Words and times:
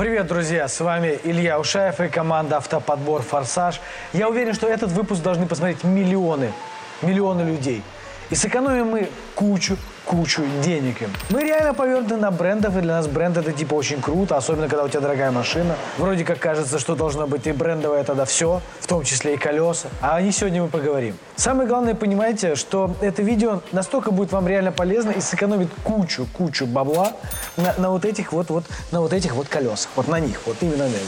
Привет, 0.00 0.28
друзья! 0.28 0.66
С 0.66 0.80
вами 0.80 1.18
Илья 1.24 1.60
Ушаев 1.60 2.00
и 2.00 2.08
команда 2.08 2.56
«Автоподбор 2.56 3.20
Форсаж». 3.20 3.82
Я 4.14 4.30
уверен, 4.30 4.54
что 4.54 4.66
этот 4.66 4.92
выпуск 4.92 5.22
должны 5.22 5.46
посмотреть 5.46 5.84
миллионы, 5.84 6.54
миллионы 7.02 7.42
людей. 7.42 7.82
И 8.30 8.34
сэкономим 8.34 8.86
мы 8.86 9.10
кучу, 9.34 9.76
кучу 10.10 10.42
денег 10.60 11.02
им. 11.02 11.10
Мы 11.28 11.44
реально 11.44 11.72
повернуты 11.72 12.16
на 12.16 12.32
брендов, 12.32 12.76
и 12.76 12.80
для 12.80 12.94
нас 12.94 13.06
бренд 13.06 13.36
это 13.36 13.52
типа 13.52 13.74
очень 13.74 14.02
круто, 14.02 14.36
особенно 14.36 14.68
когда 14.68 14.82
у 14.82 14.88
тебя 14.88 15.02
дорогая 15.02 15.30
машина. 15.30 15.76
Вроде 15.98 16.24
как 16.24 16.40
кажется, 16.40 16.80
что 16.80 16.96
должно 16.96 17.28
быть 17.28 17.46
и 17.46 17.52
брендовое 17.52 18.02
тогда 18.02 18.24
все, 18.24 18.60
в 18.80 18.88
том 18.88 19.04
числе 19.04 19.34
и 19.34 19.36
колеса. 19.36 19.88
А 20.00 20.16
о 20.16 20.22
них 20.22 20.34
сегодня 20.34 20.62
мы 20.62 20.68
поговорим. 20.68 21.16
Самое 21.36 21.68
главное, 21.68 21.94
понимаете, 21.94 22.56
что 22.56 22.90
это 23.00 23.22
видео 23.22 23.60
настолько 23.70 24.10
будет 24.10 24.32
вам 24.32 24.48
реально 24.48 24.72
полезно 24.72 25.12
и 25.12 25.20
сэкономит 25.20 25.68
кучу, 25.84 26.26
кучу 26.36 26.66
бабла 26.66 27.12
на, 27.56 27.72
на 27.78 27.90
вот 27.90 28.04
этих 28.04 28.32
вот, 28.32 28.50
вот, 28.50 28.64
на 28.90 29.00
вот 29.00 29.12
этих 29.12 29.36
вот 29.36 29.46
колесах. 29.46 29.90
Вот 29.94 30.08
на 30.08 30.18
них, 30.18 30.40
вот 30.44 30.56
именно 30.60 30.88
на 30.88 30.88
них. 30.88 30.98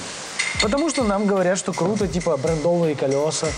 Потому 0.63 0.91
что 0.91 1.03
нам 1.03 1.27
говорят, 1.27 1.59
что 1.59 1.73
круто, 1.73 2.07
типа, 2.07 2.37
брендовые 2.37 2.95
колеса. 2.95 3.49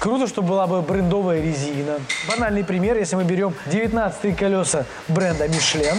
Круто, 0.00 0.26
что 0.26 0.40
была 0.40 0.66
бы 0.66 0.80
брендовая 0.80 1.42
резина. 1.42 2.00
Банальный 2.26 2.64
пример, 2.64 2.96
если 2.96 3.16
мы 3.16 3.24
берем 3.24 3.54
19 3.66 4.34
колеса 4.34 4.86
бренда 5.08 5.44
Michelin, 5.44 5.98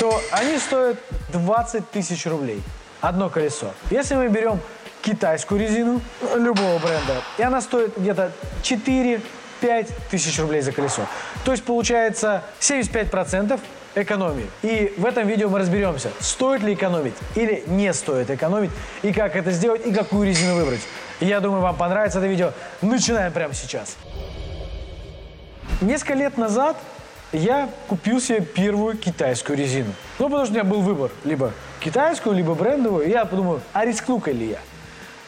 то 0.00 0.18
они 0.30 0.56
стоят 0.56 0.96
20 1.30 1.90
тысяч 1.90 2.24
рублей. 2.24 2.62
Одно 3.02 3.28
колесо. 3.28 3.74
Если 3.90 4.14
мы 4.14 4.28
берем 4.28 4.58
китайскую 5.02 5.60
резину 5.60 6.00
любого 6.34 6.78
бренда, 6.78 7.22
и 7.36 7.42
она 7.42 7.60
стоит 7.60 7.92
где-то 7.98 8.32
4 8.62 9.20
5 9.60 9.88
тысяч 10.10 10.38
рублей 10.38 10.62
за 10.62 10.72
колесо. 10.72 11.02
То 11.44 11.52
есть 11.52 11.64
получается 11.64 12.42
75% 12.60 13.60
экономии. 14.02 14.46
И 14.62 14.94
в 14.96 15.04
этом 15.04 15.26
видео 15.26 15.48
мы 15.48 15.58
разберемся, 15.58 16.10
стоит 16.20 16.62
ли 16.62 16.74
экономить 16.74 17.14
или 17.34 17.64
не 17.66 17.92
стоит 17.92 18.30
экономить, 18.30 18.70
и 19.02 19.12
как 19.12 19.36
это 19.36 19.50
сделать, 19.50 19.86
и 19.86 19.92
какую 19.92 20.26
резину 20.26 20.54
выбрать. 20.54 20.80
Я 21.20 21.40
думаю, 21.40 21.62
вам 21.62 21.76
понравится 21.76 22.18
это 22.18 22.28
видео. 22.28 22.52
Начинаем 22.80 23.32
прямо 23.32 23.54
сейчас. 23.54 23.96
Несколько 25.80 26.14
лет 26.14 26.38
назад 26.38 26.76
я 27.32 27.68
купил 27.88 28.20
себе 28.20 28.40
первую 28.40 28.96
китайскую 28.96 29.58
резину. 29.58 29.92
Ну, 30.18 30.26
потому 30.26 30.44
что 30.44 30.54
у 30.54 30.56
меня 30.56 30.64
был 30.64 30.80
выбор. 30.80 31.10
Либо 31.24 31.52
китайскую, 31.80 32.34
либо 32.34 32.54
брендовую. 32.54 33.08
Я 33.08 33.24
подумал, 33.24 33.60
а 33.72 33.84
рискну-ка 33.84 34.30
ли 34.30 34.50
я? 34.50 34.58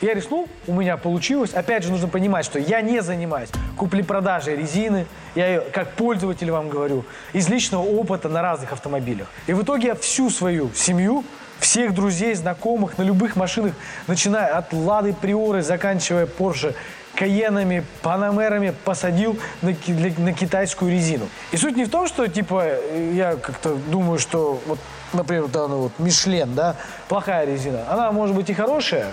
Я 0.01 0.15
рискнул, 0.15 0.49
у 0.67 0.73
меня 0.73 0.97
получилось. 0.97 1.53
Опять 1.53 1.85
же, 1.85 1.91
нужно 1.91 2.09
понимать, 2.09 2.47
что 2.47 2.59
я 2.59 2.81
не 2.81 3.03
занимаюсь 3.03 3.51
купли-продажей 3.77 4.57
резины. 4.57 5.07
Я 5.35 5.47
ее, 5.47 5.61
как 5.61 5.93
пользователь 5.93 6.51
вам 6.51 6.71
говорю, 6.71 7.05
из 7.35 7.49
личного 7.51 7.83
опыта 7.83 8.31
на 8.31 8.41
разных 8.41 8.73
автомобилях. 8.73 9.29
И 9.47 9.53
в 9.53 9.63
итоге 9.63 9.89
я 9.89 9.95
всю 9.95 10.31
свою 10.31 10.71
семью, 10.75 11.23
всех 11.59 11.95
друзей, 11.95 12.35
знакомых 12.35 12.97
на 12.97 13.03
любых 13.03 13.37
машинах, 13.37 13.75
начиная 14.07 14.57
от 14.57 14.73
Лады 14.73 15.13
Приоры, 15.13 15.61
заканчивая 15.61 16.25
Порше, 16.25 16.75
Каенами, 17.15 17.85
Панамерами 18.01 18.73
посадил 18.85 19.39
на, 19.61 19.75
на 20.17 20.33
китайскую 20.33 20.91
резину. 20.91 21.29
И 21.53 21.59
суть 21.59 21.77
не 21.77 21.85
в 21.85 21.91
том, 21.91 22.07
что, 22.07 22.27
типа, 22.27 22.65
я 23.13 23.37
как-то 23.37 23.75
думаю, 23.75 24.19
что, 24.19 24.59
вот, 24.67 24.79
например, 25.13 25.49
да, 25.49 25.67
вот, 25.67 25.93
Мишлен, 25.99 26.55
да, 26.55 26.77
плохая 27.09 27.45
резина. 27.45 27.85
Она 27.91 28.11
может 28.13 28.35
быть 28.35 28.49
и 28.49 28.55
хорошая, 28.55 29.09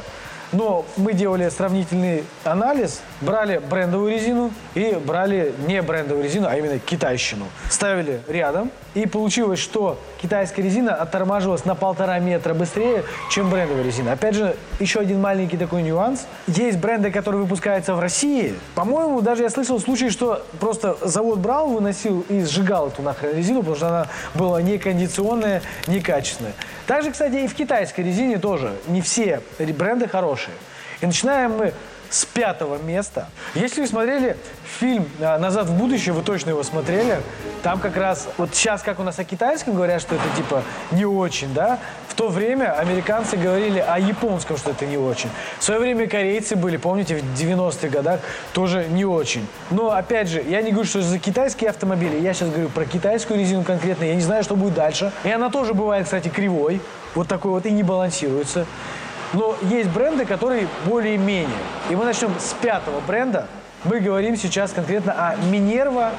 но 0.52 0.86
мы 0.96 1.14
делали 1.14 1.50
сравнительный 1.50 2.24
анализ, 2.44 3.02
брали 3.22 3.58
брендовую 3.58 4.12
резину 4.12 4.52
и 4.76 4.98
брали 5.04 5.54
не 5.68 5.82
брендовую 5.82 6.24
резину, 6.24 6.48
а 6.50 6.56
именно 6.56 6.80
китайщину. 6.80 7.46
Ставили 7.70 8.22
рядом, 8.28 8.72
и 8.98 9.06
получилось, 9.06 9.60
что 9.60 10.00
китайская 10.22 10.64
резина 10.64 10.96
оттормаживалась 10.96 11.66
на 11.66 11.76
полтора 11.76 12.18
метра 12.20 12.54
быстрее, 12.54 13.04
чем 13.30 13.50
брендовая 13.50 13.84
резина. 13.84 14.14
Опять 14.14 14.36
же, 14.36 14.56
еще 14.80 15.00
один 15.00 15.22
маленький 15.22 15.58
такой 15.58 15.84
нюанс. 15.84 16.26
Есть 16.48 16.80
бренды, 16.80 17.12
которые 17.12 17.44
выпускаются 17.44 17.94
в 17.94 18.00
России. 18.00 18.56
По-моему, 18.74 19.22
даже 19.22 19.44
я 19.44 19.50
слышал 19.50 19.80
случай, 19.80 20.10
что 20.10 20.44
просто 20.60 20.98
завод 21.02 21.40
брал, 21.40 21.68
выносил 21.68 22.26
и 22.30 22.44
сжигал 22.44 22.88
эту 22.88 23.04
нахрен 23.04 23.36
резину, 23.38 23.60
потому 23.60 23.76
что 23.76 23.88
она 23.88 24.08
была 24.34 24.62
некондиционная, 24.62 25.62
некачественная. 25.86 26.54
Также, 26.88 27.12
кстати, 27.12 27.36
и 27.36 27.48
в 27.48 27.54
китайской 27.54 28.02
резине 28.02 28.40
тоже 28.40 28.74
не 28.88 29.02
все 29.02 29.42
бренды 29.60 30.08
хорошие. 30.08 30.37
И 31.02 31.06
начинаем 31.06 31.58
мы 31.58 31.74
с 32.10 32.26
пятого 32.26 32.78
места. 32.78 33.28
Если 33.54 33.82
вы 33.82 33.88
смотрели 33.88 34.38
фильм 34.80 35.08
а, 35.20 35.38
«Назад 35.38 35.68
в 35.68 35.78
будущее», 35.78 36.14
вы 36.14 36.22
точно 36.22 36.52
его 36.52 36.64
смотрели, 36.64 37.20
там 37.64 37.80
как 37.80 37.98
раз, 37.98 38.28
вот 38.38 38.56
сейчас 38.56 38.82
как 38.82 39.00
у 39.00 39.04
нас 39.04 39.20
о 39.20 39.24
китайском 39.24 39.74
говорят, 39.76 40.02
что 40.02 40.16
это 40.16 40.24
типа 40.36 40.64
не 40.92 41.06
очень, 41.06 41.54
да, 41.54 41.80
в 42.08 42.16
то 42.16 42.30
время 42.30 42.74
американцы 42.74 43.38
говорили 43.38 43.80
о 43.80 44.00
японском, 44.00 44.58
что 44.58 44.72
это 44.72 44.86
не 44.86 44.98
очень. 44.98 45.30
В 45.60 45.64
свое 45.64 45.80
время 45.80 46.08
корейцы 46.08 46.56
были, 46.56 46.78
помните, 46.78 47.18
в 47.18 47.40
90-х 47.40 47.90
годах 47.90 48.22
тоже 48.54 48.88
не 48.90 49.06
очень. 49.06 49.46
Но, 49.70 49.92
опять 49.92 50.30
же, 50.30 50.42
я 50.42 50.62
не 50.62 50.72
говорю, 50.72 50.88
что 50.88 51.02
за 51.02 51.20
китайские 51.20 51.70
автомобили, 51.70 52.20
я 52.20 52.34
сейчас 52.34 52.50
говорю 52.50 52.70
про 52.70 52.86
китайскую 52.86 53.40
резину 53.40 53.64
конкретно, 53.64 54.06
я 54.06 54.16
не 54.16 54.22
знаю, 54.22 54.44
что 54.44 54.56
будет 54.56 54.74
дальше. 54.74 55.12
И 55.24 55.30
она 55.30 55.50
тоже 55.50 55.74
бывает, 55.74 56.06
кстати, 56.06 56.30
кривой, 56.30 56.82
вот 57.14 57.28
такой 57.28 57.52
вот, 57.52 57.66
и 57.66 57.72
не 57.72 57.84
балансируется. 57.84 58.66
Но 59.34 59.56
есть 59.62 59.90
бренды, 59.90 60.26
которые 60.26 60.68
более-менее. 60.86 61.50
И 61.90 61.96
мы 61.96 62.06
начнем 62.06 62.32
с 62.40 62.54
пятого 62.54 63.00
бренда. 63.02 63.48
Мы 63.84 64.00
говорим 64.00 64.36
сейчас 64.36 64.72
конкретно 64.72 65.14
о 65.14 65.36
Минерва 65.36 66.12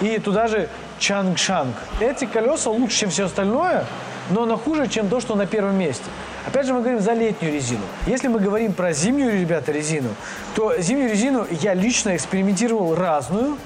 и 0.00 0.18
туда 0.18 0.46
же 0.46 0.68
Чангшанг. 0.98 1.74
Эти 2.00 2.26
колеса 2.26 2.70
лучше, 2.70 2.98
чем 2.98 3.10
все 3.10 3.24
остальное, 3.24 3.84
но 4.30 4.44
оно 4.44 4.56
хуже, 4.56 4.86
чем 4.86 5.08
то, 5.08 5.20
что 5.20 5.34
на 5.34 5.46
первом 5.46 5.76
месте. 5.76 6.04
Опять 6.46 6.66
же, 6.66 6.72
мы 6.72 6.80
говорим 6.80 7.00
за 7.00 7.12
летнюю 7.12 7.52
резину. 7.52 7.82
Если 8.06 8.28
мы 8.28 8.38
говорим 8.38 8.72
про 8.72 8.92
зимнюю, 8.92 9.40
ребята, 9.40 9.72
резину, 9.72 10.10
то 10.54 10.78
зимнюю 10.78 11.10
резину 11.10 11.46
я 11.50 11.74
лично 11.74 12.14
экспериментировал 12.14 12.94
разную, 12.94 13.58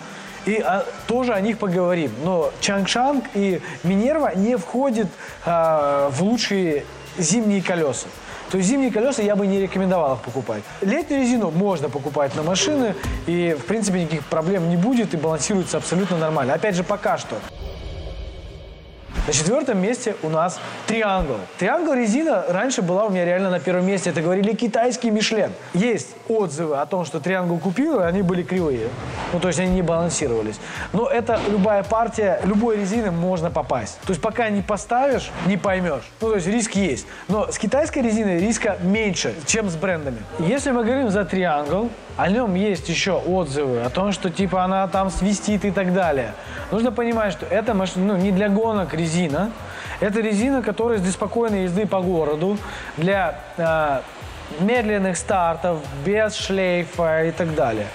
и 0.47 0.56
а, 0.59 0.84
тоже 1.06 1.32
о 1.32 1.41
них 1.41 1.59
поговорим. 1.59 2.12
Но 2.22 2.50
Чангшанг 2.61 3.25
и 3.34 3.61
Минерва 3.82 4.34
не 4.34 4.56
входят 4.56 5.09
а, 5.44 6.11
в 6.11 6.22
лучшие 6.22 6.84
зимние 7.19 7.62
колеса. 7.62 8.09
То 8.50 8.60
зимние 8.60 8.91
колеса 8.91 9.22
я 9.22 9.37
бы 9.37 9.47
не 9.47 9.60
рекомендовал 9.60 10.15
их 10.15 10.21
покупать. 10.21 10.62
Летнюю 10.81 11.22
резину 11.22 11.50
можно 11.50 11.88
покупать 11.88 12.34
на 12.37 12.43
машины, 12.43 12.94
и, 13.27 13.56
в 13.59 13.65
принципе, 13.65 14.03
никаких 14.03 14.25
проблем 14.27 14.69
не 14.69 14.77
будет, 14.77 15.15
и 15.15 15.16
балансируется 15.16 15.77
абсолютно 15.77 16.19
нормально. 16.19 16.55
Опять 16.55 16.77
же, 16.77 16.84
пока 16.84 17.19
что. 17.19 17.37
На 19.27 19.33
четвертом 19.33 19.81
месте 19.81 20.17
у 20.23 20.29
нас 20.29 20.61
Триангл. 20.87 21.39
Триангл 21.59 21.95
резина 21.95 22.45
раньше 22.47 22.83
была 22.83 23.07
у 23.07 23.11
меня 23.11 23.25
реально 23.25 23.49
на 23.49 23.59
первом 23.59 23.87
месте. 23.87 24.11
Это 24.11 24.21
говорили 24.21 24.53
китайский 24.55 25.11
Мишлен. 25.11 25.51
Есть 25.73 26.09
отзывы 26.29 26.77
о 26.77 26.85
том, 26.85 27.07
что 27.07 27.21
Триангл 27.21 27.57
купил, 27.57 28.01
и 28.01 28.03
они 28.03 28.21
были 28.21 28.43
кривые. 28.43 28.91
Ну, 29.33 29.41
то 29.41 29.49
есть 29.49 29.59
они 29.59 29.71
не 29.71 29.81
балансировались. 29.81 30.61
Но 30.93 31.07
это 31.07 31.41
любая 31.49 31.85
партия, 31.85 32.39
любой 32.45 32.77
резины 32.77 33.11
можно 33.11 33.51
попасть. 33.51 33.99
То 34.03 34.11
есть 34.11 34.21
пока 34.21 34.51
не 34.51 34.61
поставишь, 34.61 35.31
не 35.47 35.56
поймешь. 35.56 36.05
Ну, 36.21 36.29
то 36.29 36.35
есть 36.35 36.47
риск 36.47 36.73
есть. 36.73 37.06
Но 37.29 37.51
с 37.51 37.59
китайской 37.59 38.01
резиной 38.01 38.41
риска 38.41 38.77
меньше, 38.83 39.35
чем 39.47 39.71
с 39.71 39.75
брендами. 39.75 40.19
Если 40.39 40.71
мы 40.71 40.85
говорим 40.85 41.09
за 41.09 41.25
Триангл, 41.25 41.89
о 42.17 42.29
нем 42.29 42.55
есть 42.55 42.89
еще 42.89 43.13
отзывы 43.13 43.81
о 43.81 43.91
том, 43.91 44.13
что 44.13 44.31
типа 44.31 44.63
она 44.63 44.87
там 44.87 45.11
свистит 45.11 45.65
и 45.65 45.71
так 45.71 45.93
далее. 45.93 46.33
Нужно 46.71 46.93
понимать, 46.93 47.33
что 47.33 47.47
это 47.47 47.75
машина 47.75 48.15
ну, 48.15 48.17
не 48.17 48.31
для 48.31 48.49
гонок 48.49 48.95
резина. 48.95 49.51
Это 50.01 50.21
резина, 50.21 50.63
которая 50.63 50.99
для 50.99 51.11
спокойной 51.11 51.65
езды 51.65 51.87
по 51.87 52.01
городу, 52.01 52.59
для 52.97 53.41
э, 53.57 54.01
медленных 54.61 55.17
стартов, 55.17 55.79
без 56.05 56.35
шлейфа 56.35 57.25
и 57.25 57.31
так 57.31 57.55
далее. 57.55 57.87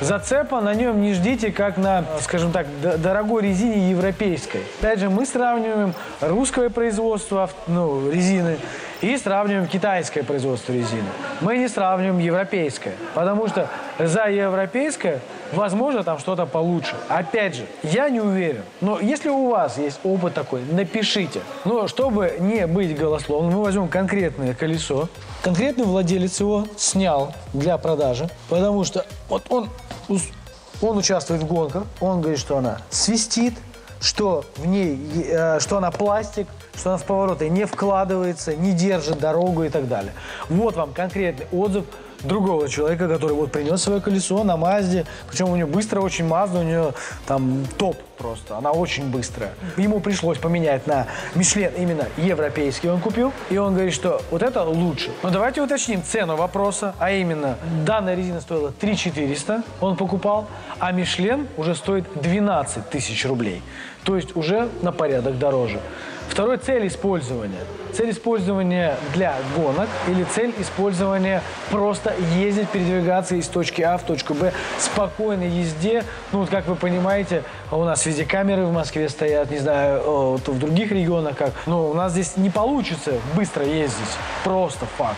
Зацепа 0.00 0.60
на 0.60 0.74
нем 0.74 1.00
не 1.00 1.14
ждите, 1.14 1.50
как 1.50 1.78
на, 1.78 2.04
скажем 2.20 2.52
так, 2.52 2.66
дорогой 2.80 3.42
резине 3.42 3.90
европейской. 3.90 4.60
Опять 4.78 5.00
же, 5.00 5.08
мы 5.08 5.24
сравниваем 5.24 5.94
русское 6.20 6.68
производство 6.68 7.48
ну, 7.66 8.10
резины 8.10 8.58
и 9.00 9.16
сравниваем 9.16 9.66
китайское 9.66 10.24
производство 10.24 10.72
резины. 10.72 11.08
Мы 11.40 11.58
не 11.58 11.68
сравниваем 11.68 12.18
европейское, 12.18 12.94
потому 13.14 13.48
что 13.48 13.68
за 13.98 14.28
европейское, 14.28 15.20
возможно, 15.52 16.02
там 16.02 16.18
что-то 16.18 16.46
получше. 16.46 16.96
Опять 17.08 17.56
же, 17.56 17.66
я 17.82 18.08
не 18.08 18.20
уверен, 18.20 18.62
но 18.80 18.98
если 19.00 19.28
у 19.28 19.50
вас 19.50 19.78
есть 19.78 20.00
опыт 20.04 20.34
такой, 20.34 20.62
напишите. 20.70 21.40
Но 21.64 21.88
чтобы 21.88 22.36
не 22.38 22.66
быть 22.66 22.96
голословным, 22.96 23.54
мы 23.54 23.62
возьмем 23.62 23.88
конкретное 23.88 24.54
колесо. 24.54 25.08
Конкретный 25.42 25.84
владелец 25.84 26.40
его 26.40 26.66
снял 26.76 27.32
для 27.52 27.78
продажи, 27.78 28.28
потому 28.48 28.84
что 28.84 29.06
вот 29.28 29.44
он, 29.48 29.68
он 30.82 30.96
участвует 30.96 31.42
в 31.42 31.46
гонках, 31.46 31.84
он 32.00 32.20
говорит, 32.20 32.40
что 32.40 32.58
она 32.58 32.78
свистит, 32.90 33.54
что 34.00 34.44
в 34.56 34.66
ней, 34.66 34.98
э, 35.28 35.60
что 35.60 35.78
она 35.78 35.90
пластик, 35.90 36.46
что 36.76 36.90
она 36.90 36.98
с 36.98 37.02
поворота 37.02 37.48
не 37.48 37.64
вкладывается, 37.64 38.54
не 38.54 38.72
держит 38.72 39.18
дорогу 39.18 39.64
и 39.64 39.68
так 39.68 39.88
далее. 39.88 40.12
Вот 40.48 40.76
вам 40.76 40.92
конкретный 40.92 41.46
отзыв 41.52 41.84
другого 42.22 42.68
человека, 42.68 43.08
который 43.08 43.32
вот 43.32 43.52
принес 43.52 43.82
свое 43.82 44.00
колесо 44.00 44.42
на 44.44 44.56
Мазде. 44.56 45.06
Причем 45.28 45.50
у 45.50 45.56
нее 45.56 45.66
быстро 45.66 46.00
очень 46.00 46.26
Мазда, 46.26 46.60
у 46.60 46.62
нее 46.62 46.94
там 47.26 47.64
топ 47.78 47.96
просто. 48.16 48.56
Она 48.56 48.72
очень 48.72 49.10
быстрая. 49.10 49.54
Ему 49.76 50.00
пришлось 50.00 50.38
поменять 50.38 50.86
на 50.86 51.06
Мишлен 51.34 51.72
именно 51.76 52.06
европейский 52.16 52.88
он 52.88 53.00
купил. 53.00 53.32
И 53.50 53.58
он 53.58 53.74
говорит, 53.74 53.94
что 53.94 54.20
вот 54.30 54.42
это 54.42 54.62
лучше. 54.64 55.10
Но 55.22 55.30
давайте 55.30 55.62
уточним 55.62 56.02
цену 56.02 56.36
вопроса. 56.36 56.94
А 56.98 57.10
именно, 57.10 57.56
данная 57.84 58.14
резина 58.14 58.40
стоила 58.40 58.72
3 58.72 58.96
400, 58.96 59.62
он 59.80 59.96
покупал, 59.96 60.46
а 60.78 60.92
Мишлен 60.92 61.46
уже 61.56 61.74
стоит 61.74 62.04
12 62.14 62.90
тысяч 62.90 63.24
рублей. 63.24 63.62
То 64.04 64.16
есть 64.16 64.36
уже 64.36 64.68
на 64.82 64.92
порядок 64.92 65.38
дороже. 65.38 65.80
Второй 66.28 66.58
цель 66.58 66.86
использования. 66.86 67.64
Цель 67.92 68.10
использования 68.10 68.96
для 69.14 69.36
гонок 69.56 69.88
или 70.08 70.24
цель 70.24 70.52
использования 70.58 71.42
просто 71.70 72.14
ездить, 72.36 72.68
передвигаться 72.68 73.36
из 73.36 73.48
точки 73.48 73.80
А 73.80 73.96
в 73.96 74.02
точку 74.02 74.34
Б, 74.34 74.52
спокойной 74.78 75.48
езде. 75.48 76.04
Ну, 76.32 76.40
вот 76.40 76.50
как 76.50 76.66
вы 76.66 76.74
понимаете, 76.74 77.42
у 77.72 77.84
нас 77.84 78.06
везде 78.06 78.24
камеры 78.24 78.64
в 78.64 78.72
Москве 78.72 79.08
стоят, 79.08 79.50
не 79.50 79.58
знаю, 79.58 80.02
вот 80.04 80.48
в 80.48 80.58
других 80.58 80.92
регионах 80.92 81.36
как. 81.36 81.52
Но 81.66 81.88
у 81.88 81.94
нас 81.94 82.12
здесь 82.12 82.36
не 82.36 82.50
получится 82.50 83.14
быстро 83.34 83.64
ездить. 83.64 84.16
Просто 84.44 84.86
факт. 84.96 85.16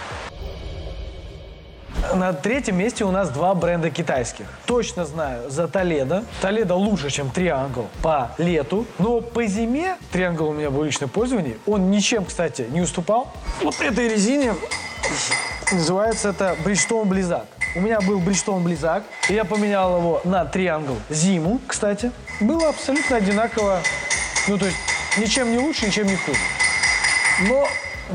На 2.14 2.32
третьем 2.32 2.78
месте 2.78 3.04
у 3.04 3.10
нас 3.10 3.28
два 3.30 3.54
бренда 3.54 3.90
китайских. 3.90 4.46
Точно 4.66 5.04
знаю 5.04 5.50
за 5.50 5.68
Толедо. 5.68 6.24
Толедо 6.40 6.74
лучше, 6.74 7.10
чем 7.10 7.30
Триангл 7.30 7.86
по 8.02 8.30
лету. 8.38 8.86
Но 8.98 9.20
по 9.20 9.44
зиме 9.46 9.96
Триангл 10.10 10.48
у 10.48 10.52
меня 10.52 10.70
был 10.70 10.84
личное 10.84 11.08
пользование. 11.08 11.58
Он 11.66 11.90
ничем, 11.90 12.24
кстати, 12.24 12.66
не 12.70 12.80
уступал. 12.80 13.28
Вот 13.62 13.80
этой 13.80 14.08
резине 14.08 14.54
называется 15.70 16.30
это 16.30 16.56
Bridgestone 16.64 17.04
Blizzard. 17.04 17.46
У 17.74 17.80
меня 17.80 18.00
был 18.00 18.20
Bridgestone 18.20 18.62
Blizzard, 18.64 19.02
и 19.28 19.34
я 19.34 19.44
поменял 19.44 19.98
его 19.98 20.20
на 20.24 20.44
Триангл 20.44 20.96
зиму, 21.10 21.60
кстати. 21.66 22.10
Было 22.40 22.70
абсолютно 22.70 23.16
одинаково, 23.16 23.80
ну 24.48 24.58
то 24.58 24.66
есть 24.66 24.78
ничем 25.18 25.50
не 25.50 25.58
лучше, 25.58 25.86
ничем 25.86 26.06
не 26.06 26.16
хуже. 26.16 26.38
Но 27.48 27.66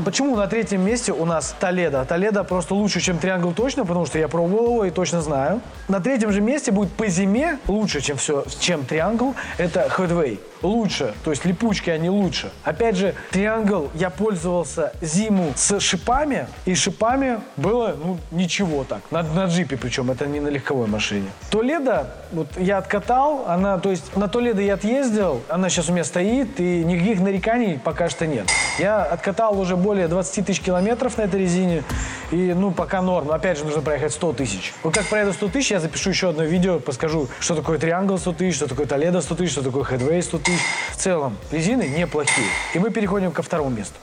Почему 0.04 0.34
на 0.34 0.48
третьем 0.48 0.84
месте 0.84 1.12
у 1.12 1.24
нас 1.24 1.54
Толедо? 1.60 2.04
Толедо 2.04 2.42
просто 2.42 2.74
лучше, 2.74 3.00
чем 3.00 3.18
Триангл 3.18 3.52
точно, 3.52 3.84
потому 3.84 4.06
что 4.06 4.18
я 4.18 4.26
пробовал 4.26 4.64
его 4.72 4.84
и 4.86 4.90
точно 4.90 5.22
знаю. 5.22 5.60
На 5.86 6.00
третьем 6.00 6.32
же 6.32 6.40
месте 6.40 6.72
будет 6.72 6.92
по 6.92 7.06
зиме 7.06 7.60
лучше, 7.68 8.00
чем 8.00 8.16
все, 8.16 8.44
чем 8.58 8.84
Триангл. 8.84 9.36
Это 9.56 9.88
Headway 9.96 10.40
лучше, 10.64 11.14
то 11.24 11.30
есть 11.30 11.44
липучки 11.44 11.90
они 11.90 12.10
лучше. 12.10 12.50
Опять 12.64 12.96
же, 12.96 13.14
Триангл 13.30 13.90
я 13.94 14.10
пользовался 14.10 14.92
зиму 15.00 15.52
с 15.54 15.78
шипами, 15.80 16.48
и 16.64 16.74
шипами 16.74 17.40
было, 17.56 17.94
ну, 18.02 18.18
ничего 18.30 18.84
так. 18.84 19.02
На, 19.10 19.22
на 19.22 19.46
джипе 19.46 19.76
причем, 19.76 20.10
это 20.10 20.26
не 20.26 20.40
на 20.40 20.48
легковой 20.48 20.88
машине. 20.88 21.28
Толедо, 21.50 22.14
вот 22.32 22.48
я 22.56 22.78
откатал, 22.78 23.44
она, 23.46 23.78
то 23.78 23.90
есть 23.90 24.16
на 24.16 24.28
Толедо 24.28 24.62
я 24.62 24.74
отъездил, 24.74 25.42
она 25.48 25.68
сейчас 25.68 25.88
у 25.88 25.92
меня 25.92 26.04
стоит, 26.04 26.58
и 26.58 26.84
никаких 26.84 27.20
нареканий 27.20 27.78
пока 27.78 28.08
что 28.08 28.26
нет. 28.26 28.48
Я 28.78 29.02
откатал 29.02 29.58
уже 29.60 29.76
более 29.76 30.08
20 30.08 30.46
тысяч 30.46 30.60
километров 30.60 31.18
на 31.18 31.22
этой 31.22 31.40
резине, 31.40 31.84
и, 32.30 32.52
ну, 32.54 32.70
пока 32.72 33.02
норм. 33.02 33.28
Но, 33.28 33.34
опять 33.34 33.58
же, 33.58 33.64
нужно 33.64 33.82
проехать 33.82 34.12
100 34.12 34.32
тысяч. 34.32 34.72
Вот 34.82 34.94
как 34.94 35.06
проеду 35.06 35.32
100 35.32 35.48
тысяч, 35.48 35.70
я 35.70 35.80
запишу 35.80 36.10
еще 36.10 36.30
одно 36.30 36.44
видео, 36.44 36.78
подскажу, 36.78 37.28
что 37.38 37.54
такое 37.54 37.78
Триангл 37.78 38.18
100 38.18 38.32
тысяч, 38.32 38.56
что 38.56 38.68
такое 38.68 38.86
Толедо 38.86 39.20
100 39.20 39.34
тысяч, 39.34 39.52
что 39.52 39.62
такое 39.62 39.84
Headway 39.84 40.22
100 40.22 40.38
тысяч. 40.38 40.53
В 40.92 40.96
целом, 40.96 41.36
резины 41.50 41.88
неплохие. 41.88 42.46
И 42.74 42.78
мы 42.78 42.90
переходим 42.90 43.32
ко 43.32 43.42
второму 43.42 43.70
месту. 43.70 43.96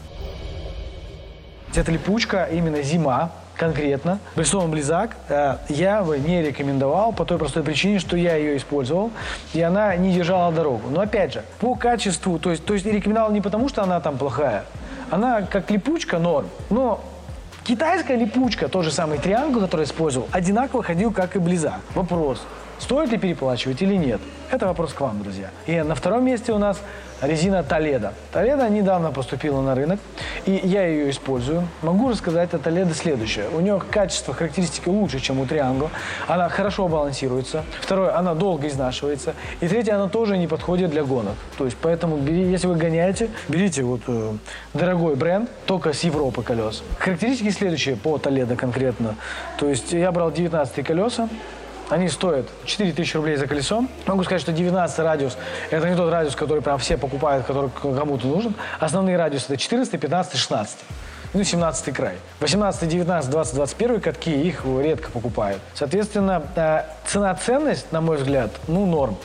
Это 1.74 1.92
липучка, 1.92 2.50
именно 2.52 2.82
зима, 2.82 3.32
конкретно. 3.56 4.20
Брестон 4.36 4.72
Близак 4.72 5.16
э, 5.30 5.58
я 5.70 6.02
бы 6.02 6.18
не 6.18 6.42
рекомендовал 6.42 7.14
по 7.14 7.26
той 7.26 7.38
простой 7.38 7.64
причине, 7.64 8.00
что 8.00 8.18
я 8.18 8.36
ее 8.36 8.58
использовал, 8.58 9.12
и 9.54 9.62
она 9.62 9.96
не 9.96 10.12
держала 10.14 10.52
дорогу. 10.52 10.90
Но 10.90 11.02
опять 11.02 11.34
же, 11.34 11.44
по 11.60 11.76
качеству, 11.76 12.40
то 12.40 12.50
есть, 12.52 12.66
то 12.66 12.74
есть 12.74 12.86
рекомендовал 12.86 13.32
не 13.32 13.40
потому, 13.40 13.70
что 13.70 13.84
она 13.84 14.00
там 14.00 14.18
плохая, 14.18 14.66
она 15.12 15.44
как 15.44 15.70
липучка 15.70 16.18
норм, 16.18 16.50
но 16.70 17.02
Китайская 17.64 18.18
липучка, 18.18 18.68
тот 18.68 18.84
же 18.84 18.92
самый 18.92 19.20
триангл, 19.20 19.62
который 19.62 19.86
использовал, 19.86 20.28
одинаково 20.32 20.82
ходил, 20.82 21.12
как 21.12 21.36
и 21.36 21.40
Близак. 21.40 21.80
Вопрос, 21.94 22.42
стоит 22.82 23.12
ли 23.12 23.18
переплачивать 23.18 23.82
или 23.82 23.96
нет? 23.96 24.20
Это 24.50 24.66
вопрос 24.66 24.94
к 24.94 25.00
вам, 25.00 25.24
друзья. 25.24 25.50
И 25.68 25.82
на 25.82 25.96
втором 25.96 26.26
месте 26.26 26.52
у 26.52 26.58
нас 26.58 26.82
резина 27.22 27.64
Толедо. 27.64 28.14
Толедо 28.32 28.68
недавно 28.68 29.12
поступила 29.12 29.62
на 29.62 29.76
рынок, 29.76 30.00
и 30.46 30.60
я 30.64 30.86
ее 30.86 31.10
использую. 31.10 31.68
Могу 31.82 32.10
рассказать 32.10 32.54
о 32.54 32.58
Толедо 32.58 32.94
следующее. 32.94 33.46
У 33.54 33.60
нее 33.60 33.82
качество, 33.92 34.34
характеристики 34.34 34.90
лучше, 34.90 35.20
чем 35.20 35.40
у 35.40 35.46
Триангла. 35.46 35.90
Она 36.28 36.50
хорошо 36.50 36.88
балансируется. 36.88 37.64
Второе, 37.80 38.18
она 38.18 38.34
долго 38.34 38.68
изнашивается. 38.68 39.36
И 39.62 39.68
третье, 39.68 39.96
она 39.96 40.10
тоже 40.10 40.38
не 40.38 40.48
подходит 40.48 40.92
для 40.92 41.04
гонок. 41.04 41.36
То 41.58 41.66
есть, 41.66 41.78
поэтому, 41.82 42.18
бери, 42.18 42.44
если 42.44 42.68
вы 42.68 42.76
гоняете, 42.76 43.30
берите 43.48 43.84
вот 43.84 44.02
э, 44.08 44.34
дорогой 44.74 45.16
бренд, 45.16 45.50
только 45.66 45.94
с 45.94 46.04
Европы 46.04 46.44
колес. 46.44 46.84
Характеристики 47.00 47.50
следующие 47.50 47.96
по 47.96 48.18
Толедо 48.18 48.56
конкретно. 48.56 49.16
То 49.58 49.70
есть, 49.70 49.94
я 49.94 50.12
брал 50.12 50.32
19 50.32 50.86
колеса, 50.86 51.30
они 51.92 52.08
стоят 52.08 52.48
4000 52.66 53.16
рублей 53.18 53.36
за 53.36 53.48
колесо. 53.48 53.84
Могу 54.06 54.24
сказать, 54.24 54.42
что 54.42 54.54
19 54.54 55.00
радиус– 55.00 55.38
это 55.72 55.90
не 55.90 55.96
тот 55.96 56.10
радиус, 56.10 56.36
который 56.36 56.64
прям 56.64 56.80
все 56.80 56.98
покупают, 56.98 57.46
который 57.46 57.70
кому-то 57.70 58.26
нужен. 58.28 58.56
Основные 58.80 59.18
радиусы– 59.18 59.46
это 59.50 59.58
14, 59.58 60.00
15, 60.00 60.38
16 60.40 60.78
ну, 61.34 61.44
17 61.44 61.94
край. 61.94 62.16
18, 62.42 62.90
19, 62.90 63.32
20, 63.32 63.56
21 63.56 64.02
катки, 64.02 64.32
их 64.32 64.66
редко 64.66 65.12
покупают. 65.12 65.62
Соответственно, 65.74 66.44
э, 66.56 66.84
цена-ценность, 67.06 67.92
на 67.92 68.02
мой 68.02 68.18
взгляд, 68.18 68.52
ну, 68.68 68.86
норм. 68.86 69.16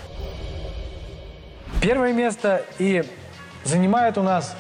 Первое 1.81 2.13
место 2.13 2.63
и 2.79 3.05
занимает 3.65 4.19
у 4.19 4.23
нас 4.23 4.55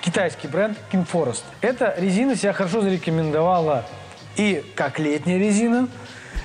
китайский 0.00 0.48
бренд 0.48 0.78
King 0.90 1.06
Forest. 1.10 1.42
Эта 1.60 1.94
резина 1.98 2.34
себя 2.34 2.54
хорошо 2.54 2.80
зарекомендовала 2.80 3.84
и 4.36 4.64
как 4.74 4.98
летняя 4.98 5.38
резина, 5.38 5.88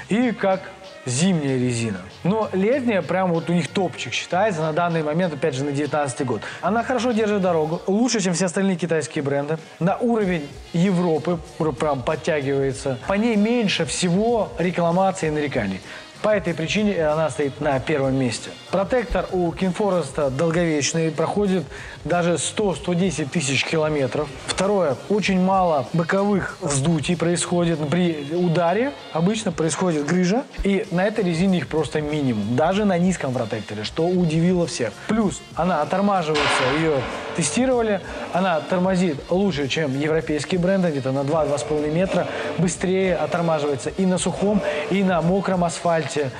и 0.09 0.31
как 0.31 0.61
зимняя 1.05 1.57
резина. 1.57 2.01
Но 2.23 2.49
летняя, 2.53 3.01
прям 3.01 3.33
вот 3.33 3.49
у 3.49 3.53
них 3.53 3.67
топчик 3.67 4.13
считается 4.13 4.61
на 4.61 4.73
данный 4.73 5.03
момент, 5.03 5.33
опять 5.33 5.55
же, 5.55 5.63
на 5.63 5.71
19 5.71 6.25
год. 6.25 6.41
Она 6.61 6.83
хорошо 6.83 7.11
держит 7.11 7.41
дорогу, 7.41 7.81
лучше, 7.87 8.21
чем 8.21 8.33
все 8.33 8.45
остальные 8.45 8.75
китайские 8.75 9.23
бренды. 9.23 9.57
На 9.79 9.97
уровень 9.97 10.47
Европы 10.73 11.39
прям 11.79 12.01
подтягивается. 12.01 12.99
По 13.07 13.13
ней 13.13 13.35
меньше 13.35 13.85
всего 13.85 14.49
рекламаций 14.57 15.29
и 15.29 15.31
нареканий. 15.31 15.81
По 16.21 16.29
этой 16.29 16.53
причине 16.53 17.03
она 17.03 17.31
стоит 17.31 17.59
на 17.61 17.79
первом 17.79 18.15
месте. 18.15 18.51
Протектор 18.69 19.25
у 19.31 19.51
King 19.53 19.75
Forest 19.75 20.29
долговечный, 20.29 21.09
проходит 21.09 21.63
даже 22.03 22.33
100-110 22.33 23.29
тысяч 23.29 23.65
километров. 23.65 24.27
Второе, 24.47 24.95
очень 25.09 25.39
мало 25.39 25.87
боковых 25.93 26.57
вздутий 26.61 27.15
происходит. 27.17 27.79
При 27.89 28.33
ударе 28.33 28.91
обычно 29.13 29.51
происходит 29.51 30.05
грыжа, 30.05 30.43
и 30.63 30.85
на 30.91 31.05
этой 31.05 31.23
резине 31.23 31.59
их 31.59 31.67
просто 31.67 32.01
минимум. 32.01 32.55
Даже 32.55 32.85
на 32.85 32.97
низком 32.97 33.33
протекторе, 33.33 33.83
что 33.83 34.07
удивило 34.07 34.67
всех. 34.67 34.91
Плюс 35.07 35.41
она 35.55 35.81
оттормаживается, 35.81 36.63
ее 36.77 37.01
тестировали, 37.35 38.01
она 38.33 38.59
тормозит 38.61 39.17
лучше, 39.29 39.67
чем 39.67 39.99
европейские 39.99 40.59
бренды, 40.59 40.89
где-то 40.89 41.11
на 41.11 41.19
2-2,5 41.19 41.91
метра, 41.91 42.27
быстрее 42.57 43.15
оттормаживается 43.15 43.89
и 43.89 44.05
на 44.05 44.17
сухом, 44.17 44.61
и 44.89 45.03
на 45.03 45.21
мокром 45.21 45.63
асфальте. 45.63 46.31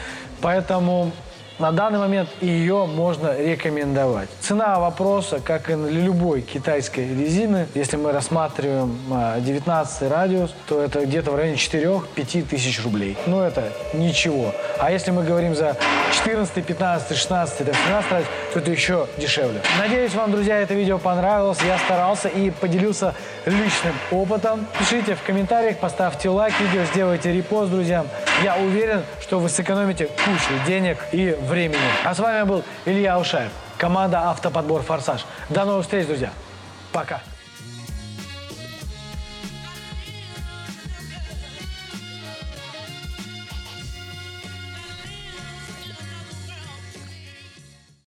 Поэтому 0.42 1.12
на 1.60 1.72
данный 1.72 2.00
момент 2.00 2.30
ее 2.42 2.86
можно 2.86 3.38
рекомендовать. 3.38 4.30
Цена 4.40 4.80
вопроса, 4.80 5.40
как 5.44 5.70
и 5.70 5.74
любой 5.74 6.42
китайской 6.42 7.08
резины, 7.08 7.68
если 7.76 7.98
мы 7.98 8.12
рассматриваем 8.12 8.98
19 9.40 10.02
а, 10.02 10.10
радиус, 10.10 10.54
то 10.68 10.82
это 10.82 11.06
где-то 11.06 11.32
в 11.32 11.36
районе 11.36 11.58
4-5 11.58 12.48
тысяч 12.48 12.84
рублей. 12.84 13.18
Ну, 13.28 13.42
это 13.42 13.72
ничего. 13.94 14.54
А 14.80 14.92
если 14.92 15.12
мы 15.12 15.24
говорим 15.24 15.56
за 15.56 15.78
14, 16.14 16.66
15, 16.66 17.18
16, 17.18 17.62
это 17.62 17.74
17 17.74 18.12
радиус, 18.12 18.30
то 18.54 18.60
это 18.60 18.72
еще 18.72 19.08
дешевле. 19.18 19.62
Надеюсь, 19.80 20.14
вам, 20.16 20.32
друзья, 20.32 20.58
это 20.60 20.74
видео 20.74 20.98
понравилось. 20.98 21.60
Я 21.66 21.78
старался 21.80 22.28
и 22.28 22.50
поделился 22.50 23.14
личным 23.46 23.94
опытом. 24.12 24.66
Пишите 24.80 25.16
в 25.16 25.24
комментариях, 25.24 25.78
поставьте 25.78 26.30
лайк 26.30 26.54
видео, 26.60 26.84
сделайте 26.86 27.32
репост 27.32 27.72
друзьям. 27.72 28.08
Я 28.44 28.58
уверен, 28.58 29.04
что 29.22 29.40
вы 29.40 29.50
сэкономите 29.50 30.08
кучу 30.08 30.66
денег 30.66 30.98
и 31.12 31.38
времени. 31.42 31.80
А 32.04 32.14
с 32.14 32.20
вами 32.20 32.44
был 32.44 32.64
Илья 32.86 33.20
Ушаев, 33.20 33.52
команда 33.78 34.30
«Автоподбор 34.30 34.82
Форсаж». 34.84 35.26
До 35.50 35.66
новых 35.66 35.84
встреч, 35.84 36.08
друзья. 36.08 36.32
Пока. 36.92 37.22